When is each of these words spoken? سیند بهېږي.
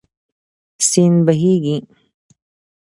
سیند 0.89 1.17
بهېږي. 1.25 1.77